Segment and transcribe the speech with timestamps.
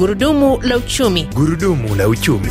[0.00, 1.24] Gurudumu la uchumi.
[1.34, 2.48] Gurudumu la uchumi.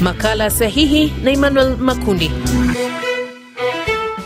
[0.00, 2.30] Makala sahihi na Emmanuel Makundi.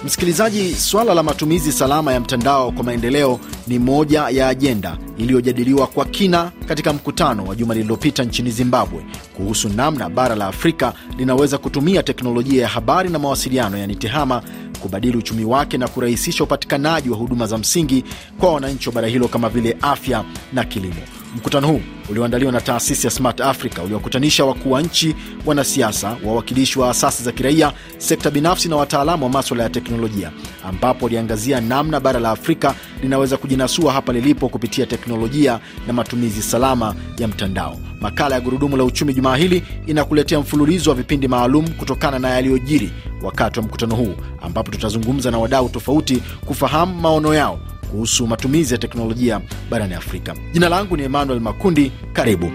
[0.04, 6.04] Msikilizaji, swala la matumizi salama ya mtandao kwa maendeleo ni moja ya ajenda iliyojadiliwa kwa
[6.04, 12.02] kina katika mkutano wa juma lililopita nchini Zimbabwe kuhusu namna bara la Afrika linaweza kutumia
[12.02, 14.42] teknolojia ya habari na mawasiliano, yani TEHAMA,
[14.82, 18.04] kubadili uchumi wake na kurahisisha upatikanaji wa huduma za msingi
[18.41, 21.02] kwa wananchi wa bara hilo kama vile afya na kilimo.
[21.34, 25.14] Mkutano huu ulioandaliwa na taasisi ya Smart Africa uliwakutanisha wakuu wa nchi,
[25.46, 30.30] wanasiasa, wawakilishi wa asasi za kiraia, sekta binafsi na wataalamu wa maswala ya teknolojia,
[30.64, 36.94] ambapo waliangazia namna bara la Afrika linaweza kujinasua hapa lilipo kupitia teknolojia na matumizi salama
[37.18, 37.78] ya mtandao.
[38.00, 42.90] Makala ya Gurudumu la Uchumi jumaa hili inakuletea mfululizo wa vipindi maalum kutokana na yaliyojiri
[43.22, 48.79] wakati wa mkutano huu, ambapo tutazungumza na wadau tofauti kufahamu maono yao kuhusu matumizi ya
[48.79, 50.34] teknolojia barani Afrika.
[50.53, 52.51] Jina langu ni Emmanuel Makundi, karibu.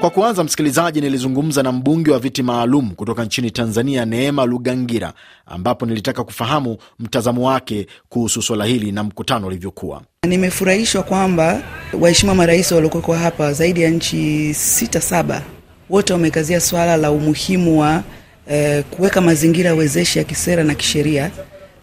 [0.00, 5.12] Kwa kuanza, msikilizaji, nilizungumza na mbunge wa viti maalum kutoka nchini Tanzania, Neema Lugangira,
[5.46, 10.02] ambapo nilitaka kufahamu mtazamo wake kuhusu swala hili na mkutano ulivyokuwa.
[10.26, 11.62] Nimefurahishwa kwamba
[12.00, 15.42] waheshimiwa marais waliokuwa hapa zaidi ya nchi sita saba,
[15.90, 18.02] wote wamekazia swala la umuhimu wa
[18.50, 21.30] eh, kuweka mazingira wezeshi ya kisera na kisheria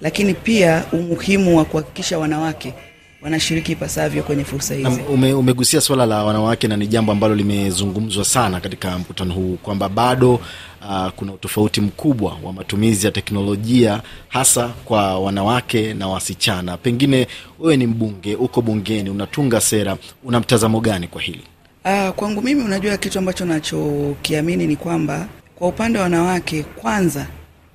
[0.01, 2.73] lakini pia umuhimu wa kuhakikisha wanawake
[3.21, 5.01] wanashiriki ipasavyo kwenye fursa hizi.
[5.09, 9.89] Ume, umegusia swala la wanawake na ni jambo ambalo limezungumzwa sana katika mkutano huu kwamba
[9.89, 16.77] bado uh, kuna utofauti mkubwa wa matumizi ya teknolojia hasa kwa wanawake na wasichana.
[16.77, 17.27] Pengine
[17.59, 21.43] wewe ni mbunge, uko bungeni, unatunga sera, una mtazamo gani kwa hili?
[21.85, 27.27] Uh, kwangu mimi, unajua kitu ambacho nachokiamini ni kwamba kwa upande wa wanawake, kwanza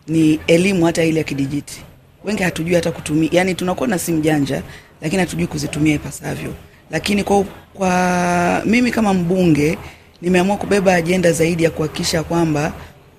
[0.09, 1.83] ni elimu hata ile ya kidijiti
[2.25, 4.63] wengi hatujui hata kutumia, yani tunakuwa na simu janja
[5.03, 6.55] lakini hatujui kuzitumia ipasavyo.
[6.91, 7.45] Lakini kwa,
[7.75, 9.79] kwa mimi kama mbunge
[10.23, 12.73] nimeamua kubeba ajenda zaidi ya kuhakikisha kwamba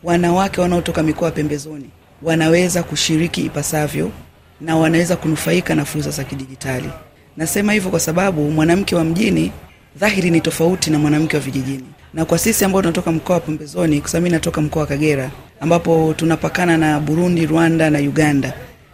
[0.04, 1.90] wanawake wanaotoka mikoa pembezoni
[2.22, 4.12] wanaweza kushiriki ipasavyo
[4.62, 6.90] na wanaweza kunufaika na fursa za kidijitali.
[7.38, 9.52] Nasema hivyo kwa sababu mwanamke wa mjini
[9.98, 11.84] dhahiri ni tofauti na mwanamke wa vijijini,
[12.14, 15.32] na kwa sisi ambao tunatoka mkoa wa pembezoni, kwa sababu mimi natoka mkoa wa Kagera
[15.60, 18.54] ambapo tunapakana na Burundi, Rwanda na Uganda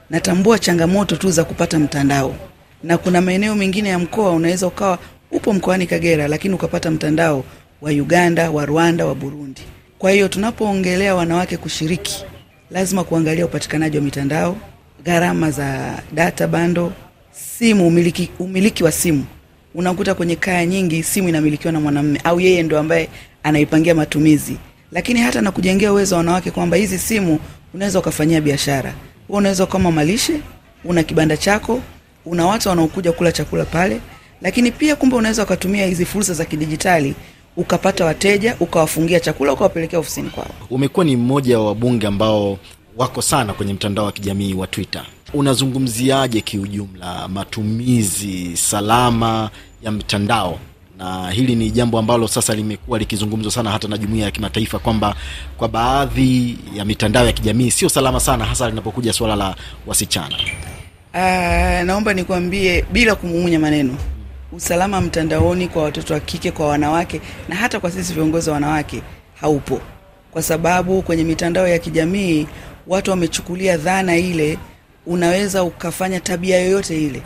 [0.10, 2.36] natambua changamoto tu za kupata mtandao,
[2.84, 5.00] na kuna maeneo mengine ya mkoa unaweza ukawa
[5.32, 7.44] upo mkoani Kagera, lakini ukapata mtandao
[7.82, 9.62] wa Uganda, wa Rwanda, wa Burundi.
[10.00, 12.26] Kwa hiyo tunapoongelea wanawake kushiriki,
[12.72, 14.58] lazima kuangalia upatikanaji wa mitandao,
[15.06, 16.94] gharama za data bando,
[17.32, 19.26] simu, umiliki, umiliki wa simu.
[19.76, 23.10] Unakuta kwenye kaya nyingi simu inamilikiwa na mwanamume au yeye ndo ambaye
[23.44, 24.58] anaipangia matumizi,
[24.92, 27.40] lakini hata na kujengea uwezo wa wanawake kwamba hizi simu
[27.74, 28.94] unaweza ukafanyia biashara
[29.30, 30.40] unaweza kama malishe,
[30.86, 31.82] una kibanda chako,
[32.26, 34.02] una watu wanaokuja kula chakula pale,
[34.42, 37.16] lakini pia kumbe unaweza ukatumia hizi fursa za kidijitali
[37.58, 40.48] ukapata wateja, ukawafungia chakula, ukawapelekea ofisini kwao.
[40.70, 42.58] Umekuwa ni mmoja wa wabunge ambao
[42.98, 45.06] wako sana kwenye mtandao wa kijamii wa Twitter.
[45.34, 49.50] Unazungumziaje kiujumla matumizi salama
[49.84, 50.60] ya mtandao
[51.00, 55.16] na hili ni jambo ambalo sasa limekuwa likizungumzwa sana hata na jumuiya ya kimataifa kwamba
[55.58, 59.56] kwa baadhi ya mitandao ya kijamii sio salama sana, hasa linapokuja suala la
[59.88, 60.36] wasichana.
[61.14, 63.96] Uh, naomba nikwambie bila kumumunya maneno,
[64.52, 69.02] usalama mtandaoni kwa watoto wa kike, kwa wanawake na hata kwa sisi viongozi wa wanawake
[69.42, 69.82] haupo,
[70.32, 72.48] kwa sababu kwenye mitandao ya kijamii
[72.88, 74.58] watu wamechukulia dhana ile,
[75.06, 77.22] unaweza ukafanya tabia yoyote ile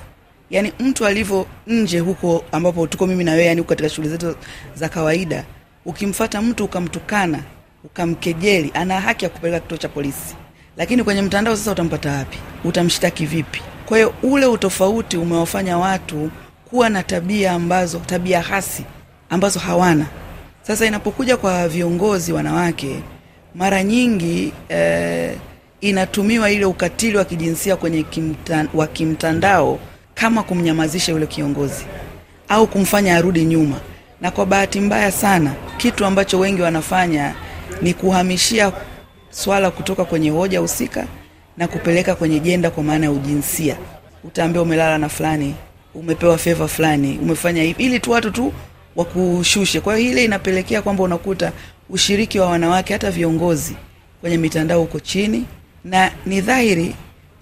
[0.49, 4.35] yani mtu alivyo nje huko ambapo tuko mimi na wewe, yani katika shughuli zetu
[4.75, 5.45] za kawaida,
[5.85, 7.39] ukimfata mtu ukamtukana
[7.83, 10.35] ukamkejeli, ana haki ya kupeleka kituo cha polisi,
[10.77, 12.37] lakini kwenye mtandao sasa utampata wapi?
[12.63, 13.61] Utamshtaki vipi?
[13.85, 16.31] Kwa hiyo ule utofauti umewafanya watu
[16.69, 18.85] kuwa na tabia ambazo tabia hasi
[19.29, 20.05] ambazo hawana.
[20.61, 22.99] Sasa inapokuja kwa viongozi wanawake,
[23.55, 25.35] mara nyingi eh,
[25.81, 29.79] inatumiwa ile ukatili wa kijinsia kwenye kimta, wa kimtandao
[30.15, 31.86] kama kumnyamazisha yule kiongozi
[32.50, 33.80] au kumfanya arudi nyuma.
[34.21, 37.33] Na kwa bahati mbaya sana, kitu ambacho wengi wanafanya
[37.81, 38.71] ni kuhamishia
[39.31, 41.07] swala kutoka kwenye hoja husika
[41.57, 43.75] na kupeleka kwenye jenda, kwa maana ya ujinsia.
[44.24, 45.56] Utaambia umelala na fulani,
[45.95, 48.54] umepewa feva fulani, umefanya hivi, ili tu watu tu
[48.95, 49.80] wakushushe.
[49.80, 51.51] Kwa hiyo ile inapelekea kwamba unakuta
[51.89, 53.75] ushiriki wa wanawake hata viongozi
[54.21, 55.45] kwenye mitandao uko chini,
[55.86, 56.95] na ni dhahiri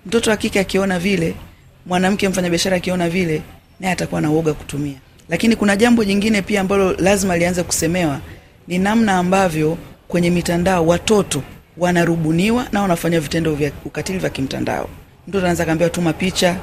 [0.06, 1.34] mtoto wa kike akiona vile
[1.86, 3.42] mwanamke mfanyabiashara akiona vile,
[3.80, 4.96] naye atakuwa na uoga kutumia.
[5.30, 8.20] Lakini kuna jambo jingine pia ambalo lazima lianze kusemewa,
[8.68, 11.44] ni namna ambavyo kwenye mitandao watoto
[11.78, 14.90] wanarubuniwa na wanafanya vitendo vya ukatili vya kimtandao.
[15.28, 16.58] Mtoto anaweza kaambiwa tuma picha,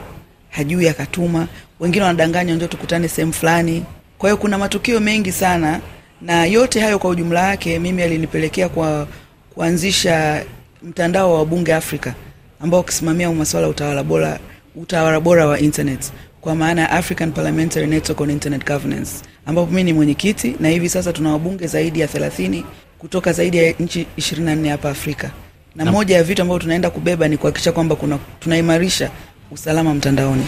[0.51, 1.49] hajui akatuma.
[1.81, 3.85] Wengine wanadanganywa njoo tukutane sehemu fulani.
[4.19, 5.81] Kwa hiyo kuna matukio mengi sana,
[6.23, 9.07] na yote hayo kwa ujumla wake mimi alinipelekea kwa
[9.55, 10.45] kuanzisha
[10.83, 12.15] mtandao wa wabunge Afrika
[12.61, 14.39] ambao ukisimamia masuala ya utawala bora,
[14.83, 19.11] utawala bora wa internet kwa maana ya African Parliamentary Network on Internet Governance,
[19.47, 22.63] ambapo mimi ni mwenyekiti na hivi sasa tuna wabunge zaidi ya 30
[22.99, 25.31] kutoka zaidi ya nchi 24 hapa Afrika,
[25.77, 29.11] na Na- moja ya vitu ambavyo tunaenda kubeba ni kuhakikisha kwamba kuna tunaimarisha
[29.51, 30.47] usalama mtandaoni.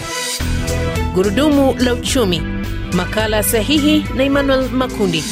[1.13, 2.41] Gurudumu la uchumi,
[2.93, 5.23] makala sahihi na Emmanuel Makundi.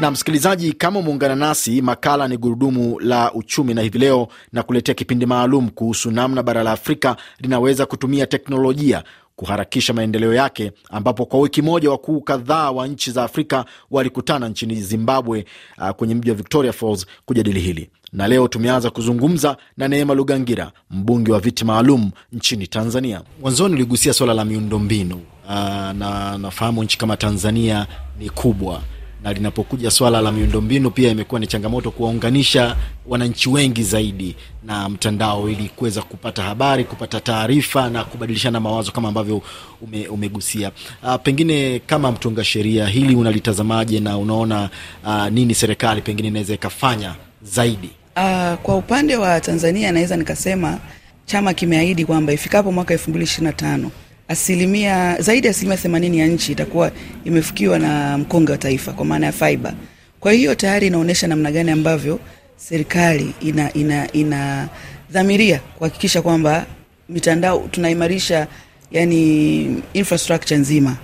[0.00, 4.94] Na msikilizaji, kama umeungana nasi, makala ni gurudumu la uchumi, na hivi leo na kuletea
[4.94, 9.04] kipindi maalum kuhusu namna bara la Afrika linaweza kutumia teknolojia
[9.36, 14.74] kuharakisha maendeleo yake, ambapo kwa wiki moja wakuu kadhaa wa nchi za Afrika walikutana nchini
[14.74, 15.44] Zimbabwe,
[15.78, 20.72] uh, kwenye mji wa Victoria Falls kujadili hili, na leo tumeanza kuzungumza na Neema Lugangira,
[20.90, 23.22] mbunge wa viti maalum nchini Tanzania.
[23.40, 25.16] Mwanzoni uligusia swala la miundombinu.
[25.48, 25.54] Uh,
[25.92, 27.86] na nafahamu nchi kama Tanzania
[28.18, 28.82] ni kubwa
[29.22, 32.76] na linapokuja swala la miundombinu pia imekuwa ni changamoto kuwaunganisha
[33.06, 39.08] wananchi wengi zaidi na mtandao ili kuweza kupata habari, kupata taarifa na kubadilishana mawazo kama
[39.08, 39.42] ambavyo
[39.80, 40.70] ume, umegusia.
[41.02, 44.70] A, pengine kama mtunga sheria hili unalitazamaje na unaona
[45.04, 47.90] a, nini serikali pengine inaweza ikafanya zaidi?
[48.16, 50.78] A, kwa upande wa Tanzania naweza nikasema
[51.26, 53.88] chama kimeahidi kwamba ifikapo mwaka 2025
[54.28, 56.92] asilimia zaidi ya asilimia 80 ya nchi itakuwa
[57.24, 59.74] imefikiwa na mkonge wa taifa kwa maana ya fiber.
[60.20, 62.20] Kwa hiyo tayari inaonyesha namna gani ambavyo
[62.56, 66.66] serikali ina ina inadhamiria kuhakikisha kwamba
[67.08, 68.46] mitandao tunaimarisha
[68.90, 70.96] yani infrastructure nzima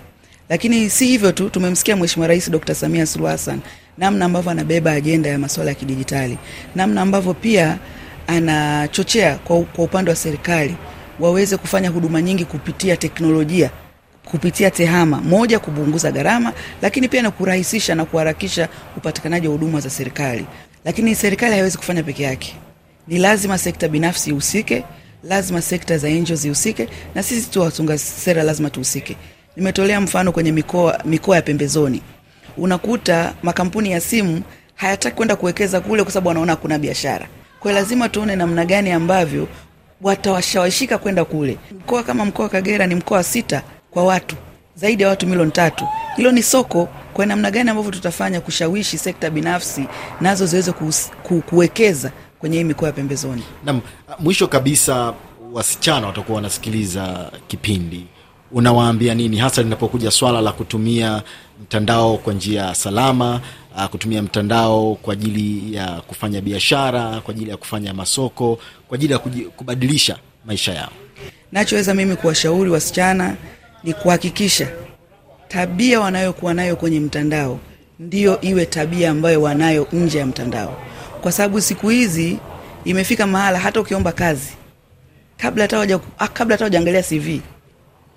[0.48, 2.74] lakini si hivyo tu, tumemsikia Mheshimiwa Rais Dr.
[2.74, 3.60] Samia Suluhu Hassan
[3.98, 6.38] namna ambavyo anabeba ajenda ya masuala ya kidijitali,
[6.74, 7.78] namna ambavyo pia
[8.26, 10.74] anachochea kwa, kwa upande wa serikali
[11.20, 13.70] waweze kufanya huduma nyingi kupitia teknolojia,
[14.24, 16.52] kupitia tehama moja, kupunguza gharama,
[16.82, 20.46] lakini pia na kurahisisha na kuharakisha upatikanaji wa huduma za serikali.
[20.84, 22.56] Lakini serikali haiwezi kufanya peke yake,
[23.08, 24.84] ni lazima sekta binafsi ihusike,
[25.24, 29.16] lazima sekta za NGO zihusike, na sisi tu watunga sera lazima tuhusike.
[29.56, 32.02] Nimetolea mfano kwenye mikoa mikoa ya pembezoni,
[32.56, 34.42] unakuta makampuni ya simu
[34.74, 37.26] hayataki kwenda kuwekeza kule kwa sababu wanaona kuna biashara.
[37.60, 39.48] Kwa lazima tuone namna gani ambavyo
[40.04, 41.58] watawashawishika kwenda kule.
[41.72, 44.36] Mkoa kama mkoa wa Kagera ni mkoa sita kwa watu
[44.76, 45.86] zaidi ya watu milioni tatu.
[46.16, 46.88] Hilo ni soko.
[47.12, 49.84] Kwa namna gani ambavyo tutafanya kushawishi sekta binafsi
[50.20, 50.72] nazo ziweze
[51.50, 53.42] kuwekeza kwenye hii mikoa ya pembezoni.
[53.64, 53.80] Nam,
[54.18, 55.14] mwisho kabisa,
[55.52, 58.06] wasichana watakuwa wanasikiliza kipindi,
[58.52, 61.22] unawaambia nini hasa linapokuja swala la kutumia
[61.62, 63.40] mtandao kwa njia salama,
[63.76, 69.12] ah, kutumia mtandao kwa ajili ya kufanya biashara, kwa ajili ya kufanya masoko, kwa ajili
[69.12, 69.18] ya
[69.56, 70.90] kubadilisha maisha yao?
[71.52, 73.36] Nachoweza mimi kuwashauri wasichana
[73.84, 74.68] ni kuhakikisha
[75.48, 77.58] tabia wanayokuwa nayo kwenye mtandao
[77.98, 80.76] ndiyo iwe tabia ambayo wanayo nje ya mtandao,
[81.20, 82.38] kwa sababu siku hizi
[82.84, 84.52] imefika mahala hata ukiomba kazi
[85.36, 87.40] kabla hata ah, wajaangalia CV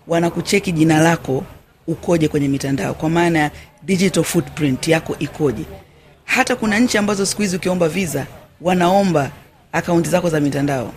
[0.07, 1.43] wanakucheki jina lako
[1.87, 3.51] ukoje kwenye mitandao, kwa maana ya
[3.83, 5.63] digital footprint yako ikoje.
[6.25, 8.25] Hata kuna nchi ambazo siku hizi ukiomba visa
[8.61, 9.31] wanaomba
[9.71, 10.93] akaunti zako za mitandao.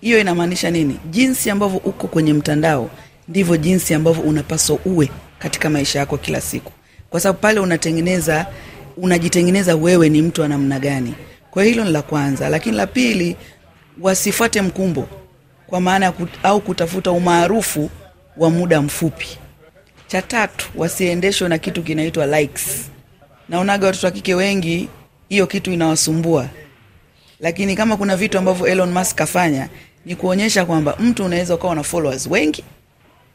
[0.00, 0.98] Hiyo inamaanisha nini?
[1.10, 2.90] Jinsi ambavyo uko kwenye mtandao
[3.28, 6.72] ndivyo jinsi ambavyo unapaswa uwe katika maisha yako kila siku,
[7.10, 8.46] kwa sababu pale unatengeneza
[8.96, 11.14] unajitengeneza wewe ni mtu wa namna gani.
[11.50, 13.36] Kwa hilo ni la kwanza, lakini la pili,
[14.00, 15.08] wasifuate mkumbo
[15.66, 17.90] kwa maana ya kut, au kutafuta umaarufu
[18.36, 19.38] wa muda mfupi.
[20.08, 22.90] Cha tatu, wasiendeshwe na kitu kinaitwa likes.
[23.48, 24.88] Naonaga watoto wa kike wengi
[25.28, 26.48] hiyo kitu inawasumbua
[27.40, 29.68] lakini kama kuna vitu ambavyo Elon Musk kafanya
[30.06, 32.64] ni kuonyesha kwamba mtu unaweza ukawa na followers wengi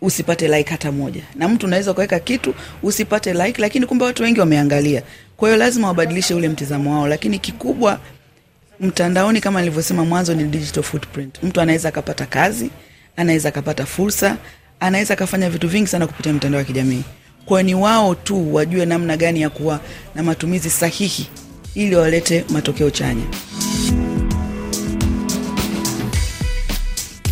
[0.02, 4.40] usipate like hata moja, na mtu unaweza ukaweka kitu usipate like, lakini kumbe watu wengi
[4.40, 5.04] wameangalia.
[5.38, 8.00] Kwa hiyo lazima wabadilishe ule mtizamo wao, lakini kikubwa
[8.80, 11.44] mtandaoni, kama nilivyosema mwanzo, ni digital footprint.
[11.44, 12.70] Mtu anaweza akapata kazi,
[13.18, 14.38] anaweza akapata fursa,
[14.84, 17.02] anaweza akafanya vitu vingi sana kupitia mtandao wa kijamii.
[17.46, 19.80] Kwa ni wao tu wajue namna gani ya kuwa
[20.16, 21.28] na matumizi sahihi
[21.76, 23.24] ili walete matokeo chanya.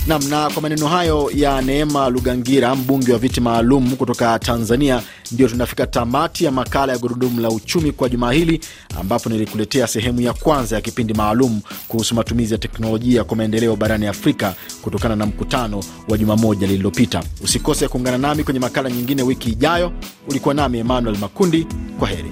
[0.07, 5.47] Nam, na kwa maneno hayo ya Neema Lugangira, mbunge wa viti maalum kutoka Tanzania, ndio
[5.47, 8.61] tunafika tamati ya makala ya Gurudumu la Uchumi kwa juma hili,
[8.99, 14.07] ambapo nilikuletea sehemu ya kwanza ya kipindi maalum kuhusu matumizi ya teknolojia kwa maendeleo barani
[14.07, 17.23] Afrika kutokana na mkutano wa juma moja lililopita.
[17.43, 19.91] Usikose kuungana nami kwenye makala nyingine wiki ijayo.
[20.29, 21.67] Ulikuwa nami Emmanuel Makundi,
[21.99, 22.31] kwa heri.